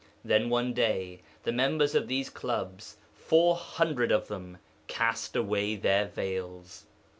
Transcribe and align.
Then 0.25 0.49
one 0.49 0.73
day 0.73 1.21
the 1.43 1.51
members 1.51 1.93
of 1.93 2.07
these 2.07 2.31
clubs 2.31 2.97
four 3.13 3.55
hundred 3.55 4.11
of 4.11 4.29
them 4.29 4.57
_cast 4.87 5.39
away 5.39 5.75
their 5.75 6.07
veils. 6.07 6.87